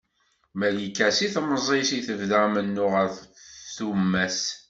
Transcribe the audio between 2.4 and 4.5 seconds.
amennuɣ ɣef tumas.